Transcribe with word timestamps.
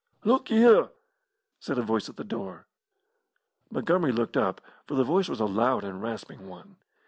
"Look 0.23 0.49
y'ere!" 0.49 0.89
said 1.59 1.77
a 1.77 1.83
voice 1.83 2.09
at 2.09 2.17
the 2.17 2.23
door. 2.23 2.65
Montgomery 3.69 4.11
looked 4.11 4.35
up, 4.35 4.59
for 4.87 4.95
the 4.95 5.03
voice 5.03 5.29
was 5.29 5.39
a 5.39 5.45
loud 5.45 5.83
and 5.83 6.01
rasping 6.01 6.47
one. 6.47 6.77